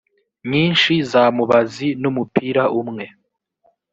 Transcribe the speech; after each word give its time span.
nyinshi 0.51 0.93
za 1.11 1.23
mubazi 1.35 1.87
n 2.01 2.03
umupira 2.11 2.63
umwe 2.81 3.05